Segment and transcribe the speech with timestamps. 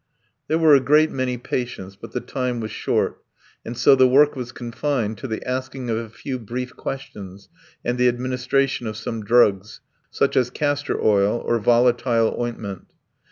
[0.47, 3.21] There were a great many patients, but the time was short,
[3.63, 7.49] and so the work was confined to the asking of a few brief questions
[7.85, 9.79] and the administration of some drugs,
[10.09, 12.87] such as castor oil or volatile ointment.